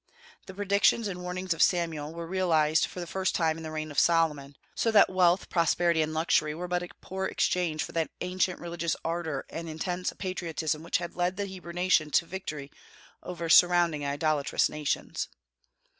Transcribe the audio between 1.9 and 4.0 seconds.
were realized for the first time in the reign of